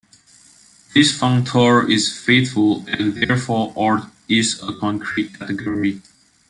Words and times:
This 0.95 1.15
functor 1.15 1.87
is 1.87 2.11
faithful, 2.19 2.83
and 2.87 3.13
therefore 3.13 3.71
Ord 3.75 4.01
is 4.27 4.59
a 4.63 4.73
concrete 4.73 5.37
category. 5.37 6.01